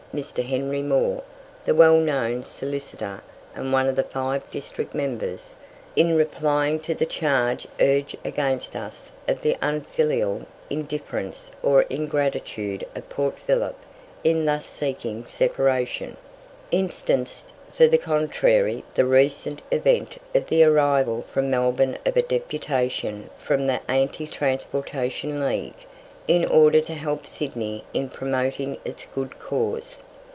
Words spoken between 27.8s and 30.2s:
in promoting its good cause.